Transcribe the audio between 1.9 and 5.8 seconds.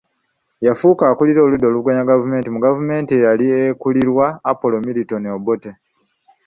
gavumenti mu gavumenti eyali ekulirwa Apollo Milton Obote